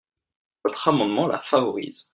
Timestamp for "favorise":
1.43-2.09